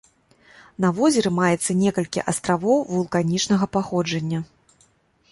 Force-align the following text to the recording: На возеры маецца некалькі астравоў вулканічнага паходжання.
На 0.83 0.89
возеры 0.99 1.29
маецца 1.39 1.75
некалькі 1.81 2.23
астравоў 2.33 2.79
вулканічнага 2.93 3.65
паходжання. 3.77 4.39